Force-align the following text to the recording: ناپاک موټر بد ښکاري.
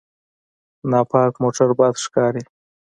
ناپاک 0.89 1.33
موټر 1.43 1.69
بد 1.79 1.95
ښکاري. 2.03 2.43